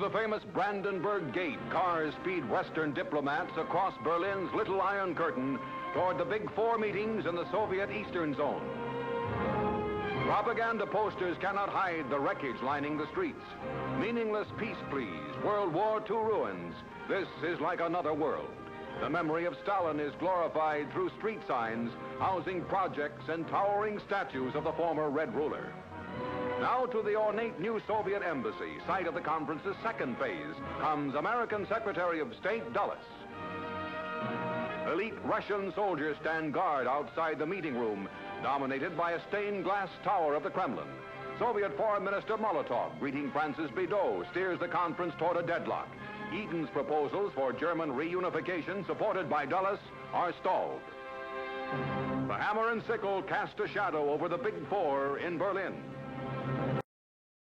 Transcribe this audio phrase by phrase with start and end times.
[0.00, 5.58] Through the famous Brandenburg Gate, cars speed Western diplomats across Berlin's Little Iron Curtain
[5.92, 8.62] toward the Big Four meetings in the Soviet Eastern Zone.
[10.24, 13.44] Propaganda posters cannot hide the wreckage lining the streets.
[13.98, 16.74] Meaningless peace pleas, World War II ruins.
[17.06, 18.48] This is like another world.
[19.02, 24.64] The memory of Stalin is glorified through street signs housing projects and towering statues of
[24.64, 25.74] the former Red ruler.
[26.60, 31.66] Now to the ornate new Soviet embassy, site of the conference's second phase, comes American
[31.66, 32.98] Secretary of State Dulles.
[34.92, 38.10] Elite Russian soldiers stand guard outside the meeting room,
[38.42, 40.86] dominated by a stained glass tower of the Kremlin.
[41.38, 45.88] Soviet Foreign Minister Molotov, greeting France's Bidault, steers the conference toward a deadlock.
[46.30, 49.78] Eden's proposals for German reunification, supported by Dulles,
[50.12, 50.82] are stalled.
[52.28, 55.74] The hammer and sickle cast a shadow over the Big Four in Berlin.